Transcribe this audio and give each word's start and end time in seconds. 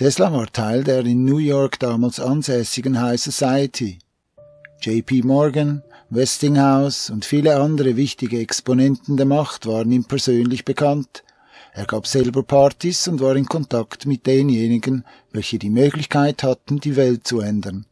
Tesla 0.00 0.32
war 0.32 0.50
Teil 0.50 0.82
der 0.82 1.04
in 1.04 1.26
New 1.26 1.36
York 1.36 1.78
damals 1.78 2.20
ansässigen 2.20 3.02
High 3.02 3.20
Society. 3.20 3.98
JP 4.80 5.24
Morgan, 5.24 5.82
Westinghouse 6.08 7.10
und 7.10 7.26
viele 7.26 7.56
andere 7.56 7.96
wichtige 7.96 8.40
Exponenten 8.40 9.18
der 9.18 9.26
Macht 9.26 9.66
waren 9.66 9.92
ihm 9.92 10.04
persönlich 10.04 10.64
bekannt. 10.64 11.22
Er 11.74 11.84
gab 11.84 12.06
selber 12.06 12.42
Partys 12.42 13.08
und 13.08 13.20
war 13.20 13.36
in 13.36 13.44
Kontakt 13.44 14.06
mit 14.06 14.26
denjenigen, 14.26 15.04
welche 15.32 15.58
die 15.58 15.68
Möglichkeit 15.68 16.44
hatten, 16.44 16.80
die 16.80 16.96
Welt 16.96 17.26
zu 17.26 17.40
ändern. 17.40 17.84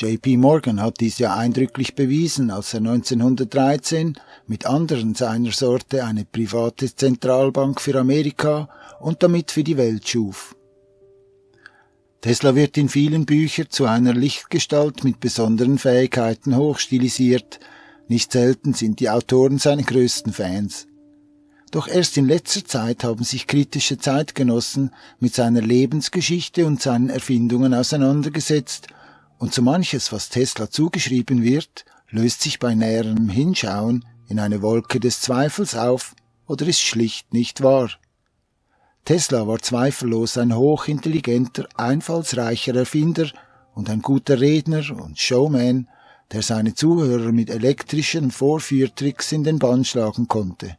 JP 0.00 0.36
Morgan 0.36 0.80
hat 0.80 1.00
dies 1.00 1.18
ja 1.18 1.34
eindrücklich 1.34 1.96
bewiesen, 1.96 2.52
als 2.52 2.72
er 2.72 2.78
1913 2.78 4.14
mit 4.46 4.66
anderen 4.66 5.16
seiner 5.16 5.50
Sorte 5.50 6.04
eine 6.04 6.24
private 6.24 6.94
Zentralbank 6.94 7.80
für 7.80 7.98
Amerika 7.98 8.68
und 9.00 9.24
damit 9.24 9.50
für 9.50 9.64
die 9.64 9.76
Welt 9.76 10.08
schuf. 10.08 10.53
Tesla 12.24 12.54
wird 12.54 12.78
in 12.78 12.88
vielen 12.88 13.26
Büchern 13.26 13.66
zu 13.68 13.84
einer 13.84 14.14
Lichtgestalt 14.14 15.04
mit 15.04 15.20
besonderen 15.20 15.76
Fähigkeiten 15.76 16.56
hochstilisiert, 16.56 17.60
nicht 18.08 18.32
selten 18.32 18.72
sind 18.72 19.00
die 19.00 19.10
Autoren 19.10 19.58
seine 19.58 19.82
größten 19.82 20.32
Fans. 20.32 20.86
Doch 21.70 21.86
erst 21.86 22.16
in 22.16 22.24
letzter 22.24 22.64
Zeit 22.64 23.04
haben 23.04 23.24
sich 23.24 23.46
kritische 23.46 23.98
Zeitgenossen 23.98 24.90
mit 25.20 25.34
seiner 25.34 25.60
Lebensgeschichte 25.60 26.64
und 26.64 26.80
seinen 26.80 27.10
Erfindungen 27.10 27.74
auseinandergesetzt, 27.74 28.86
und 29.36 29.52
so 29.52 29.60
manches, 29.60 30.10
was 30.10 30.30
Tesla 30.30 30.70
zugeschrieben 30.70 31.42
wird, 31.42 31.84
löst 32.08 32.40
sich 32.40 32.58
bei 32.58 32.74
näherem 32.74 33.28
Hinschauen 33.28 34.02
in 34.28 34.38
eine 34.40 34.62
Wolke 34.62 34.98
des 34.98 35.20
Zweifels 35.20 35.74
auf 35.74 36.14
oder 36.46 36.66
ist 36.66 36.80
schlicht 36.80 37.34
nicht 37.34 37.62
wahr. 37.62 37.90
Tesla 39.04 39.46
war 39.46 39.58
zweifellos 39.58 40.38
ein 40.38 40.56
hochintelligenter, 40.56 41.68
einfallsreicher 41.76 42.74
Erfinder 42.74 43.28
und 43.74 43.90
ein 43.90 44.00
guter 44.00 44.40
Redner 44.40 44.82
und 44.98 45.18
Showman, 45.18 45.88
der 46.32 46.40
seine 46.40 46.74
Zuhörer 46.74 47.30
mit 47.30 47.50
elektrischen 47.50 48.30
Vorführtricks 48.30 49.32
in 49.32 49.44
den 49.44 49.58
Bann 49.58 49.84
schlagen 49.84 50.26
konnte. 50.26 50.78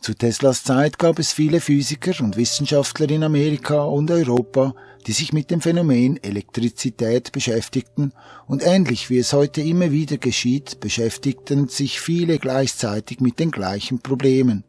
Zu 0.00 0.14
Teslas 0.14 0.64
Zeit 0.64 0.98
gab 0.98 1.18
es 1.18 1.32
viele 1.32 1.60
Physiker 1.60 2.22
und 2.22 2.36
Wissenschaftler 2.36 3.08
in 3.10 3.22
Amerika 3.22 3.84
und 3.84 4.10
Europa, 4.10 4.74
die 5.06 5.12
sich 5.12 5.32
mit 5.32 5.50
dem 5.50 5.60
Phänomen 5.60 6.22
Elektrizität 6.22 7.32
beschäftigten, 7.32 8.12
und 8.46 8.62
ähnlich 8.62 9.08
wie 9.08 9.18
es 9.18 9.32
heute 9.32 9.62
immer 9.62 9.92
wieder 9.92 10.18
geschieht, 10.18 10.80
beschäftigten 10.80 11.68
sich 11.68 12.00
viele 12.00 12.38
gleichzeitig 12.38 13.20
mit 13.20 13.38
den 13.38 13.50
gleichen 13.50 14.00
Problemen. 14.00 14.64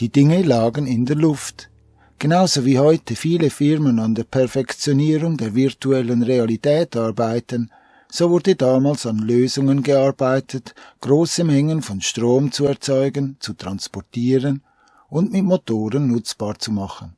Die 0.00 0.08
Dinge 0.08 0.42
lagen 0.42 0.88
in 0.88 1.06
der 1.06 1.14
Luft. 1.14 1.70
Genauso 2.18 2.64
wie 2.64 2.80
heute 2.80 3.14
viele 3.14 3.48
Firmen 3.48 4.00
an 4.00 4.16
der 4.16 4.24
Perfektionierung 4.24 5.36
der 5.36 5.54
virtuellen 5.54 6.24
Realität 6.24 6.96
arbeiten, 6.96 7.70
so 8.10 8.30
wurde 8.30 8.56
damals 8.56 9.06
an 9.06 9.18
Lösungen 9.18 9.84
gearbeitet, 9.84 10.74
große 11.00 11.44
Mengen 11.44 11.80
von 11.80 12.00
Strom 12.00 12.50
zu 12.50 12.64
erzeugen, 12.66 13.36
zu 13.38 13.54
transportieren 13.54 14.62
und 15.08 15.32
mit 15.32 15.44
Motoren 15.44 16.08
nutzbar 16.08 16.58
zu 16.58 16.72
machen. 16.72 17.14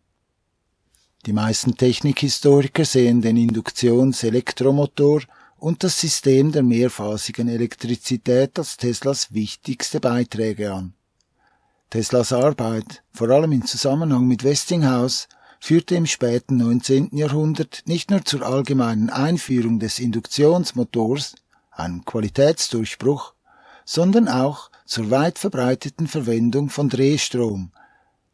Die 1.24 1.32
meisten 1.32 1.76
Technikhistoriker 1.76 2.84
sehen 2.84 3.22
den 3.22 3.38
Induktionselektromotor 3.38 5.22
und 5.56 5.82
das 5.82 5.98
System 5.98 6.52
der 6.52 6.62
mehrphasigen 6.62 7.48
Elektrizität 7.48 8.58
als 8.58 8.76
Teslas 8.76 9.32
wichtigste 9.32 9.98
Beiträge 9.98 10.72
an. 10.72 10.92
Teslas 11.90 12.32
Arbeit, 12.32 13.04
vor 13.12 13.30
allem 13.30 13.52
im 13.52 13.64
Zusammenhang 13.64 14.26
mit 14.26 14.42
Westinghouse, 14.42 15.28
führte 15.60 15.94
im 15.94 16.06
späten 16.06 16.56
19. 16.56 17.10
Jahrhundert 17.12 17.82
nicht 17.86 18.10
nur 18.10 18.24
zur 18.24 18.42
allgemeinen 18.42 19.08
Einführung 19.08 19.78
des 19.78 20.00
Induktionsmotors, 20.00 21.36
einem 21.70 22.04
Qualitätsdurchbruch, 22.04 23.34
sondern 23.84 24.28
auch 24.28 24.70
zur 24.84 25.10
weit 25.10 25.38
verbreiteten 25.38 26.08
Verwendung 26.08 26.70
von 26.70 26.88
Drehstrom, 26.88 27.70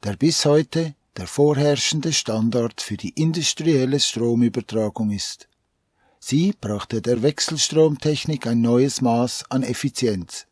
der 0.03 0.17
bis 0.17 0.45
heute 0.45 0.95
der 1.19 1.27
vorherrschende 1.27 2.13
Standard 2.13 2.81
für 2.81 2.97
die 2.97 3.11
industrielle 3.11 4.01
Stromübertragung 4.01 5.11
ist. 5.11 5.49
Sie 6.19 6.55
brachte 6.59 7.03
der 7.03 7.23
Wechselstromtechnik 7.23 8.47
ein 8.47 8.61
neues 8.61 9.01
Maß 9.01 9.45
an 9.51 9.63
Effizienz. 9.63 10.47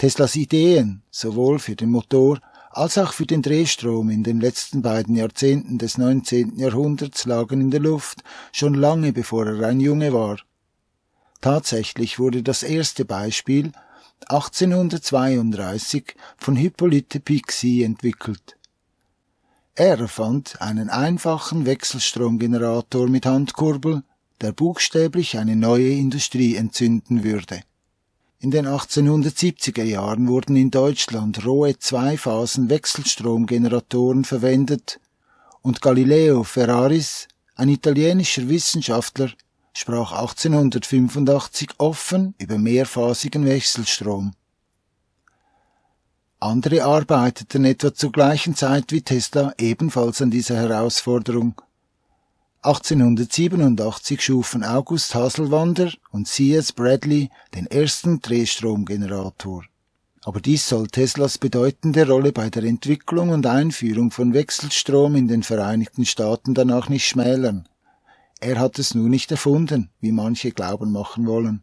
Teslas 0.00 0.34
Ideen, 0.34 1.02
sowohl 1.10 1.58
für 1.58 1.76
den 1.76 1.90
Motor 1.90 2.40
als 2.70 2.96
auch 2.96 3.12
für 3.12 3.26
den 3.26 3.42
Drehstrom 3.42 4.08
in 4.08 4.22
den 4.22 4.40
letzten 4.40 4.80
beiden 4.80 5.14
Jahrzehnten 5.14 5.76
des 5.76 5.98
19. 5.98 6.56
Jahrhunderts 6.56 7.26
lagen 7.26 7.60
in 7.60 7.70
der 7.70 7.80
Luft, 7.80 8.22
schon 8.50 8.72
lange 8.72 9.12
bevor 9.12 9.46
er 9.46 9.68
ein 9.68 9.78
Junge 9.78 10.14
war. 10.14 10.38
Tatsächlich 11.42 12.18
wurde 12.18 12.42
das 12.42 12.62
erste 12.62 13.04
Beispiel 13.04 13.72
1832 14.26 16.14
von 16.38 16.56
Hippolyte 16.56 17.20
Pixii 17.20 17.82
entwickelt. 17.82 18.56
Er 19.74 19.98
erfand 19.98 20.62
einen 20.62 20.88
einfachen 20.88 21.66
Wechselstromgenerator 21.66 23.06
mit 23.06 23.26
Handkurbel, 23.26 24.02
der 24.40 24.52
buchstäblich 24.52 25.36
eine 25.36 25.56
neue 25.56 25.90
Industrie 25.90 26.56
entzünden 26.56 27.22
würde. 27.22 27.60
In 28.42 28.50
den 28.50 28.66
1870er 28.66 29.82
Jahren 29.82 30.26
wurden 30.26 30.56
in 30.56 30.70
Deutschland 30.70 31.44
rohe 31.44 31.78
Zweiphasen-Wechselstromgeneratoren 31.78 34.24
verwendet 34.24 34.98
und 35.60 35.82
Galileo 35.82 36.42
Ferraris, 36.42 37.28
ein 37.54 37.68
italienischer 37.68 38.48
Wissenschaftler, 38.48 39.30
sprach 39.74 40.12
1885 40.12 41.72
offen 41.76 42.34
über 42.38 42.56
mehrphasigen 42.56 43.44
Wechselstrom. 43.44 44.32
Andere 46.38 46.84
arbeiteten 46.84 47.66
etwa 47.66 47.92
zur 47.92 48.10
gleichen 48.10 48.56
Zeit 48.56 48.90
wie 48.90 49.02
Tesla 49.02 49.52
ebenfalls 49.58 50.22
an 50.22 50.30
dieser 50.30 50.56
Herausforderung 50.56 51.60
1887 52.62 54.20
schufen 54.20 54.62
August 54.64 55.14
Haselwander 55.14 55.92
und 56.10 56.28
C.S. 56.28 56.72
Bradley 56.72 57.30
den 57.54 57.66
ersten 57.66 58.20
Drehstromgenerator. 58.20 59.64
Aber 60.22 60.42
dies 60.42 60.68
soll 60.68 60.88
Teslas 60.88 61.38
bedeutende 61.38 62.06
Rolle 62.06 62.32
bei 62.32 62.50
der 62.50 62.64
Entwicklung 62.64 63.30
und 63.30 63.46
Einführung 63.46 64.10
von 64.10 64.34
Wechselstrom 64.34 65.16
in 65.16 65.26
den 65.26 65.42
Vereinigten 65.42 66.04
Staaten 66.04 66.52
danach 66.52 66.90
nicht 66.90 67.06
schmälern. 67.06 67.66
Er 68.40 68.58
hat 68.58 68.78
es 68.78 68.94
nur 68.94 69.08
nicht 69.08 69.30
erfunden, 69.30 69.88
wie 70.00 70.12
manche 70.12 70.50
glauben 70.50 70.92
machen 70.92 71.26
wollen. 71.26 71.62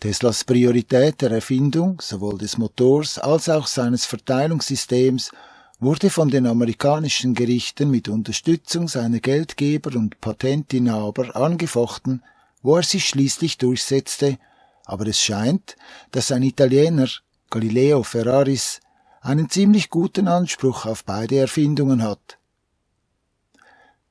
Teslas 0.00 0.44
Priorität 0.44 1.20
der 1.20 1.32
Erfindung, 1.32 2.00
sowohl 2.00 2.38
des 2.38 2.56
Motors 2.56 3.18
als 3.18 3.50
auch 3.50 3.66
seines 3.66 4.06
Verteilungssystems, 4.06 5.30
wurde 5.80 6.10
von 6.10 6.28
den 6.28 6.46
amerikanischen 6.46 7.34
Gerichten 7.34 7.90
mit 7.90 8.08
Unterstützung 8.08 8.88
seiner 8.88 9.20
Geldgeber 9.20 9.96
und 9.96 10.20
Patentinhaber 10.20 11.36
angefochten, 11.36 12.24
wo 12.62 12.76
er 12.76 12.82
sich 12.82 13.08
schließlich 13.08 13.58
durchsetzte, 13.58 14.38
aber 14.84 15.06
es 15.06 15.20
scheint, 15.20 15.76
dass 16.10 16.32
ein 16.32 16.42
Italiener, 16.42 17.08
Galileo 17.50 18.02
Ferraris, 18.02 18.80
einen 19.20 19.48
ziemlich 19.48 19.90
guten 19.90 20.26
Anspruch 20.26 20.86
auf 20.86 21.04
beide 21.04 21.38
Erfindungen 21.38 22.02
hat. 22.02 22.38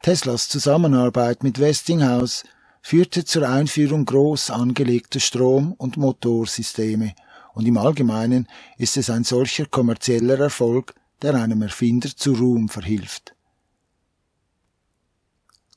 Teslas 0.01 0.47
Zusammenarbeit 0.47 1.43
mit 1.43 1.59
Westinghouse 1.59 2.43
führte 2.81 3.25
zur 3.25 3.49
Einführung 3.49 4.05
groß 4.05 4.51
angelegter 4.51 5.19
Strom- 5.19 5.73
und 5.73 5.97
Motorsysteme, 5.97 7.13
und 7.53 7.67
im 7.67 7.77
Allgemeinen 7.77 8.47
ist 8.77 8.97
es 8.97 9.09
ein 9.09 9.23
solcher 9.23 9.65
kommerzieller 9.65 10.39
Erfolg, 10.39 10.93
der 11.21 11.35
einem 11.35 11.61
Erfinder 11.61 12.09
zu 12.15 12.33
Ruhm 12.33 12.69
verhilft. 12.69 13.35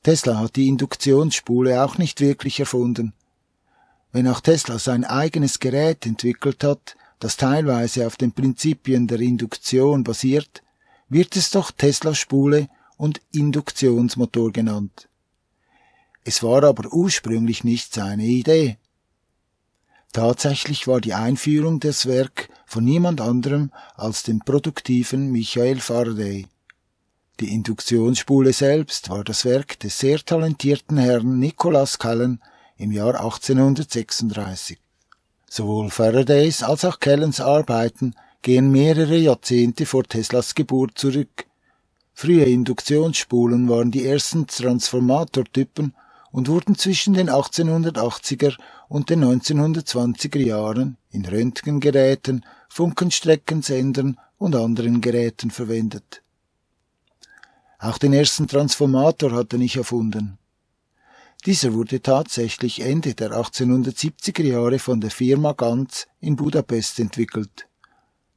Tesla 0.03 0.39
hat 0.39 0.55
die 0.55 0.67
Induktionsspule 0.67 1.83
auch 1.83 1.97
nicht 1.97 2.21
wirklich 2.21 2.59
erfunden. 2.59 3.13
Wenn 4.11 4.27
auch 4.27 4.41
Tesla 4.41 4.79
sein 4.79 5.05
eigenes 5.05 5.59
Gerät 5.59 6.05
entwickelt 6.05 6.63
hat, 6.63 6.95
das 7.19 7.37
teilweise 7.37 8.07
auf 8.07 8.17
den 8.17 8.31
Prinzipien 8.31 9.07
der 9.07 9.19
Induktion 9.19 10.03
basiert, 10.03 10.63
wird 11.07 11.35
es 11.35 11.51
doch 11.51 11.71
Tesla-Spule 11.71 12.67
und 12.97 13.21
Induktionsmotor 13.31 14.51
genannt. 14.51 15.07
Es 16.23 16.41
war 16.41 16.63
aber 16.63 16.91
ursprünglich 16.91 17.63
nicht 17.63 17.93
seine 17.93 18.25
Idee. 18.25 18.77
Tatsächlich 20.11 20.87
war 20.87 20.99
die 20.99 21.13
Einführung 21.13 21.79
des 21.79 22.05
Werk 22.05 22.49
von 22.65 22.83
niemand 22.83 23.21
anderem 23.21 23.71
als 23.95 24.23
dem 24.23 24.39
produktiven 24.39 25.31
Michael 25.31 25.79
Faraday. 25.79 26.47
Die 27.39 27.53
Induktionsspule 27.53 28.51
selbst 28.51 29.09
war 29.09 29.23
das 29.23 29.45
Werk 29.45 29.79
des 29.79 29.97
sehr 29.99 30.19
talentierten 30.19 30.97
Herrn 30.97 31.39
Nicholas 31.39 31.97
Cullen 31.97 32.41
im 32.75 32.91
Jahr 32.91 33.15
1836. 33.15 34.77
Sowohl 35.49 35.89
Faradays 35.89 36.61
als 36.61 36.83
auch 36.85 36.99
Kellens 36.99 37.39
Arbeiten 37.39 38.13
gehen 38.41 38.69
mehrere 38.71 39.17
Jahrzehnte 39.17 39.85
vor 39.85 40.03
Teslas 40.03 40.55
Geburt 40.55 40.97
zurück. 40.97 41.45
Frühe 42.13 42.43
Induktionsspulen 42.43 43.69
waren 43.69 43.91
die 43.91 44.05
ersten 44.05 44.45
Transformatortypen 44.45 45.95
und 46.31 46.47
wurden 46.47 46.75
zwischen 46.75 47.13
den 47.13 47.29
1880er 47.29 48.57
und 48.91 49.09
den 49.09 49.23
1920er 49.23 50.39
Jahren 50.39 50.97
in 51.11 51.23
Röntgengeräten, 51.23 52.43
Funkenstreckensendern 52.67 54.19
und 54.37 54.53
anderen 54.53 54.99
Geräten 54.99 55.49
verwendet. 55.49 56.21
Auch 57.79 57.97
den 57.97 58.11
ersten 58.11 58.47
Transformator 58.47 59.31
hatte 59.31 59.55
ich 59.55 59.77
erfunden. 59.77 60.37
Dieser 61.45 61.73
wurde 61.73 62.01
tatsächlich 62.01 62.81
Ende 62.81 63.13
der 63.13 63.31
1870er 63.31 64.43
Jahre 64.43 64.77
von 64.77 64.99
der 64.99 65.09
Firma 65.09 65.53
Ganz 65.53 66.07
in 66.19 66.35
Budapest 66.35 66.99
entwickelt. 66.99 67.69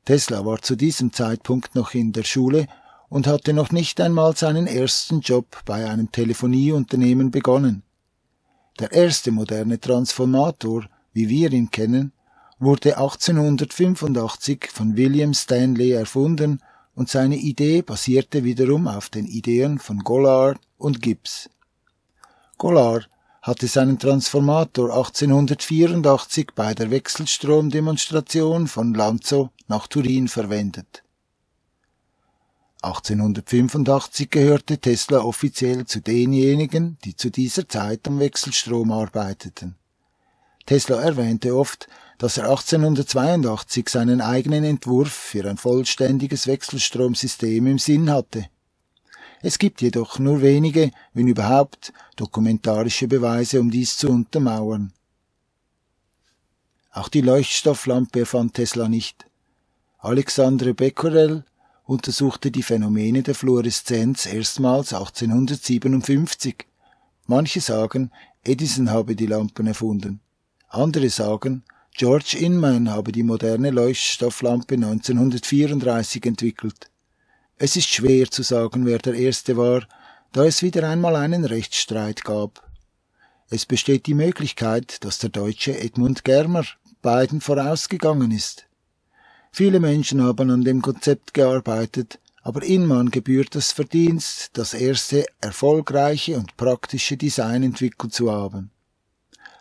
Tesla 0.04 0.46
war 0.46 0.62
zu 0.62 0.76
diesem 0.76 1.12
Zeitpunkt 1.12 1.74
noch 1.74 1.94
in 1.94 2.12
der 2.12 2.22
Schule 2.22 2.68
und 3.08 3.26
hatte 3.26 3.54
noch 3.54 3.72
nicht 3.72 4.00
einmal 4.00 4.36
seinen 4.36 4.68
ersten 4.68 5.18
Job 5.18 5.64
bei 5.64 5.90
einem 5.90 6.12
Telefonieunternehmen 6.12 7.32
begonnen. 7.32 7.82
Der 8.80 8.90
erste 8.90 9.30
moderne 9.30 9.78
Transformator, 9.78 10.86
wie 11.12 11.28
wir 11.28 11.52
ihn 11.52 11.70
kennen, 11.70 12.12
wurde 12.58 12.96
1885 12.96 14.68
von 14.72 14.96
William 14.96 15.32
Stanley 15.32 15.92
erfunden 15.92 16.60
und 16.96 17.08
seine 17.08 17.36
Idee 17.36 17.82
basierte 17.82 18.42
wiederum 18.42 18.88
auf 18.88 19.10
den 19.10 19.26
Ideen 19.26 19.78
von 19.78 20.00
Gollard 20.00 20.58
und 20.76 21.00
Gibbs. 21.00 21.48
Gollard 22.58 23.08
hatte 23.42 23.68
seinen 23.68 23.98
Transformator 23.98 24.86
1884 24.86 26.48
bei 26.54 26.74
der 26.74 26.90
Wechselstromdemonstration 26.90 28.66
von 28.66 28.94
Lanzo 28.94 29.50
nach 29.68 29.86
Turin 29.86 30.26
verwendet. 30.26 31.03
1885 32.84 34.30
gehörte 34.30 34.78
Tesla 34.78 35.20
offiziell 35.20 35.86
zu 35.86 36.00
denjenigen, 36.00 36.98
die 37.04 37.16
zu 37.16 37.30
dieser 37.30 37.68
Zeit 37.68 38.06
am 38.06 38.18
Wechselstrom 38.18 38.92
arbeiteten. 38.92 39.76
Tesla 40.66 41.00
erwähnte 41.00 41.56
oft, 41.56 41.88
dass 42.18 42.38
er 42.38 42.44
1882 42.44 43.88
seinen 43.88 44.20
eigenen 44.20 44.64
Entwurf 44.64 45.12
für 45.12 45.48
ein 45.48 45.56
vollständiges 45.56 46.46
Wechselstromsystem 46.46 47.66
im 47.66 47.78
Sinn 47.78 48.10
hatte. 48.10 48.46
Es 49.42 49.58
gibt 49.58 49.82
jedoch 49.82 50.18
nur 50.18 50.40
wenige, 50.40 50.90
wenn 51.12 51.28
überhaupt, 51.28 51.92
dokumentarische 52.16 53.08
Beweise, 53.08 53.60
um 53.60 53.70
dies 53.70 53.98
zu 53.98 54.08
untermauern. 54.08 54.92
Auch 56.92 57.08
die 57.08 57.20
Leuchtstofflampe 57.20 58.20
erfand 58.20 58.54
Tesla 58.54 58.88
nicht. 58.88 59.26
Alexandre 59.98 60.74
Becquerel 60.74 61.44
untersuchte 61.84 62.50
die 62.50 62.62
Phänomene 62.62 63.22
der 63.22 63.34
Fluoreszenz 63.34 64.26
erstmals 64.26 64.92
1857. 64.92 66.66
Manche 67.26 67.60
sagen, 67.60 68.10
Edison 68.42 68.90
habe 68.90 69.14
die 69.16 69.26
Lampen 69.26 69.66
erfunden. 69.66 70.20
Andere 70.68 71.10
sagen, 71.10 71.62
George 71.96 72.36
Inman 72.38 72.90
habe 72.90 73.12
die 73.12 73.22
moderne 73.22 73.70
Leuchtstofflampe 73.70 74.74
1934 74.74 76.26
entwickelt. 76.26 76.90
Es 77.56 77.76
ist 77.76 77.88
schwer 77.88 78.30
zu 78.30 78.42
sagen, 78.42 78.84
wer 78.84 78.98
der 78.98 79.14
Erste 79.14 79.56
war, 79.56 79.86
da 80.32 80.44
es 80.44 80.62
wieder 80.62 80.88
einmal 80.88 81.14
einen 81.14 81.44
Rechtsstreit 81.44 82.24
gab. 82.24 82.68
Es 83.48 83.64
besteht 83.64 84.06
die 84.06 84.14
Möglichkeit, 84.14 85.04
dass 85.04 85.18
der 85.18 85.30
Deutsche 85.30 85.78
Edmund 85.78 86.24
Germer 86.24 86.64
beiden 87.00 87.40
vorausgegangen 87.40 88.32
ist. 88.32 88.66
Viele 89.56 89.78
Menschen 89.78 90.20
haben 90.20 90.50
an 90.50 90.64
dem 90.64 90.82
Konzept 90.82 91.32
gearbeitet, 91.32 92.18
aber 92.42 92.64
Inman 92.64 93.12
gebührt 93.12 93.54
das 93.54 93.70
Verdienst, 93.70 94.50
das 94.54 94.74
erste 94.74 95.26
erfolgreiche 95.40 96.36
und 96.36 96.56
praktische 96.56 97.16
Design 97.16 97.62
entwickelt 97.62 98.12
zu 98.12 98.32
haben. 98.32 98.72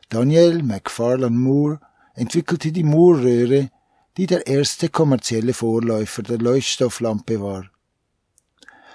Daniel 0.10 0.63
McFarlane 0.63 1.38
Moore 1.38 1.80
entwickelte 2.16 2.72
die 2.72 2.84
Moore-Röhre, 2.84 3.69
die 4.18 4.25
der 4.25 4.48
erste 4.48 4.90
kommerzielle 4.90 5.54
Vorläufer 5.54 6.24
der 6.24 6.40
Leuchtstofflampe 6.40 7.40
war. 7.40 7.66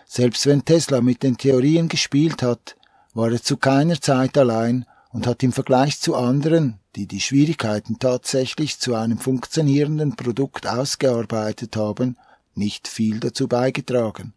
Selbst 0.04 0.46
wenn 0.46 0.64
Tesla 0.64 1.00
mit 1.00 1.22
den 1.22 1.36
Theorien 1.36 1.88
gespielt 1.88 2.42
hat, 2.42 2.74
war 3.14 3.30
er 3.30 3.40
zu 3.40 3.56
keiner 3.56 4.00
Zeit 4.00 4.36
allein 4.36 4.84
und 5.10 5.28
hat 5.28 5.44
im 5.44 5.52
Vergleich 5.52 6.00
zu 6.00 6.16
anderen, 6.16 6.80
die 6.96 7.06
die 7.06 7.20
Schwierigkeiten 7.20 7.98
tatsächlich 7.98 8.78
zu 8.78 8.94
einem 8.94 9.18
funktionierenden 9.18 10.16
Produkt 10.16 10.66
ausgearbeitet 10.66 11.76
haben, 11.76 12.16
nicht 12.54 12.88
viel 12.88 13.20
dazu 13.20 13.48
beigetragen. 13.48 14.32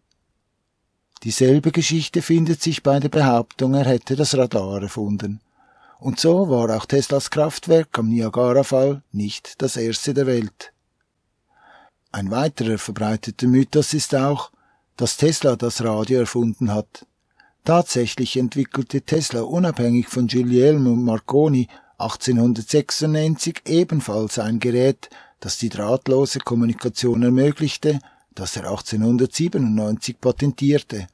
Dieselbe 1.23 1.71
Geschichte 1.71 2.21
findet 2.21 2.61
sich 2.61 2.83
bei 2.83 2.99
der 2.99 3.09
Behauptung, 3.09 3.73
er 3.73 3.85
hätte 3.85 4.15
das 4.15 4.35
Radar 4.35 4.81
erfunden. 4.81 5.39
Und 5.99 6.19
so 6.19 6.49
war 6.49 6.75
auch 6.75 6.87
Teslas 6.87 7.29
Kraftwerk 7.29 7.99
am 7.99 8.09
Niagara-Fall 8.09 9.03
nicht 9.11 9.61
das 9.61 9.77
erste 9.77 10.15
der 10.15 10.25
Welt. 10.25 10.73
Ein 12.11 12.31
weiterer 12.31 12.79
verbreiteter 12.79 13.47
Mythos 13.47 13.93
ist 13.93 14.15
auch, 14.15 14.51
dass 14.97 15.17
Tesla 15.17 15.55
das 15.55 15.83
Radio 15.83 16.19
erfunden 16.19 16.73
hat. 16.73 17.05
Tatsächlich 17.63 18.37
entwickelte 18.37 19.01
Tesla 19.01 19.41
unabhängig 19.41 20.07
von 20.07 20.27
Guglielmo 20.27 20.95
Marconi 20.95 21.67
1896 22.01 23.61
ebenfalls 23.65 24.39
ein 24.39 24.59
Gerät, 24.59 25.09
das 25.39 25.57
die 25.57 25.69
drahtlose 25.69 26.39
Kommunikation 26.39 27.23
ermöglichte, 27.23 27.99
das 28.35 28.55
er 28.55 28.63
1897 28.69 30.19
patentierte. 30.19 31.07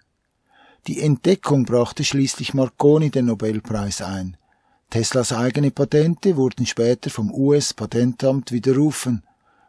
Die 0.87 1.01
Entdeckung 1.01 1.65
brachte 1.65 2.03
schließlich 2.03 2.53
Marconi 2.53 3.09
den 3.09 3.25
Nobelpreis 3.25 4.01
ein. 4.01 4.37
Teslas 4.89 5.33
eigene 5.33 5.71
Patente 5.71 6.37
wurden 6.37 6.65
später 6.65 7.09
vom 7.09 7.33
US-Patentamt 7.33 8.53
widerrufen, 8.53 9.23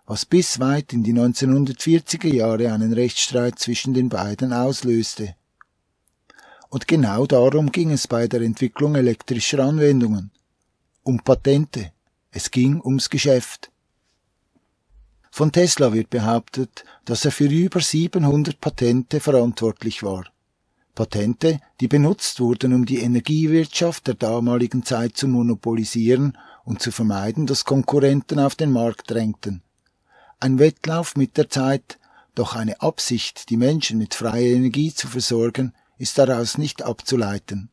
was 0.07 0.25
bis 0.25 0.61
weit 0.61 0.93
in 0.93 1.03
die 1.03 1.13
1940er 1.13 2.33
Jahre 2.33 2.73
einen 2.73 2.93
Rechtsstreit 2.93 3.59
zwischen 3.59 3.95
den 3.95 4.09
beiden 4.09 4.53
auslöste. 4.53 5.35
Und 6.71 6.87
genau 6.87 7.27
darum 7.27 7.73
ging 7.73 7.91
es 7.91 8.07
bei 8.07 8.29
der 8.29 8.43
Entwicklung 8.43 8.95
elektrischer 8.95 9.59
Anwendungen. 9.65 10.31
Um 11.09 11.21
Patente. 11.21 11.93
Es 12.31 12.51
ging 12.51 12.83
ums 12.83 13.09
Geschäft. 13.09 13.71
Von 15.31 15.53
Tesla 15.53 15.95
wird 15.95 16.11
behauptet, 16.11 16.85
dass 17.07 17.25
er 17.25 17.33
für 17.33 17.47
über 17.47 17.81
700 17.81 18.61
Patente 18.61 19.19
verantwortlich 19.19 20.03
war. 20.03 20.27
Patente, 20.95 21.61
die 21.81 21.89
benutzt 21.89 22.41
wurden, 22.41 22.75
um 22.75 22.85
die 22.85 22.99
Energiewirtschaft 22.99 24.07
der 24.07 24.17
damaligen 24.17 24.85
Zeit 24.85 25.17
zu 25.17 25.29
monopolisieren 25.29 26.37
und 26.67 26.83
zu 26.83 26.93
vermeiden, 26.93 27.47
dass 27.47 27.65
Konkurrenten 27.65 28.39
auf 28.39 28.55
den 28.55 28.71
Markt 28.71 29.11
drängten. 29.11 29.63
Ein 30.41 30.59
Wettlauf 30.59 31.17
mit 31.17 31.39
der 31.39 31.49
Zeit, 31.49 31.99
doch 32.35 32.55
eine 32.55 32.83
Absicht, 32.83 33.49
die 33.49 33.57
Menschen 33.57 33.97
mit 33.97 34.13
freier 34.13 34.55
Energie 34.55 34.93
zu 34.93 35.09
versorgen, 35.09 35.73
ist 35.97 36.19
daraus 36.19 36.59
nicht 36.59 36.83
abzuleiten. 36.83 37.71